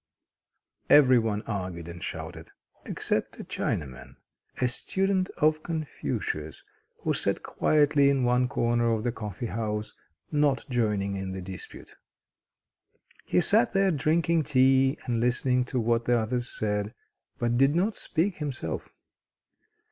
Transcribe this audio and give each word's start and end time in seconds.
Every 0.89 1.19
one 1.19 1.43
argued 1.43 1.87
and 1.87 2.03
shouted, 2.03 2.49
except 2.85 3.39
a 3.39 3.43
Chinaman, 3.43 4.15
a 4.59 4.67
student 4.67 5.29
of 5.37 5.61
Confucius, 5.61 6.63
who 7.01 7.13
sat 7.13 7.43
quietly 7.43 8.09
in 8.09 8.23
one 8.23 8.47
corner 8.47 8.89
of 8.93 9.03
the 9.03 9.11
coffee 9.11 9.45
house, 9.45 9.93
not 10.31 10.65
joining 10.71 11.15
in 11.17 11.33
the 11.33 11.41
dispute. 11.43 11.97
He 13.25 13.41
sat 13.41 13.73
there 13.73 13.91
drinking 13.91 14.45
tea 14.45 14.97
and 15.05 15.19
listening 15.19 15.65
to 15.65 15.79
what 15.79 16.05
the 16.05 16.17
others 16.19 16.49
said, 16.49 16.95
but 17.37 17.55
did 17.59 17.75
not 17.75 17.95
speak 17.95 18.37
himself. 18.37 18.89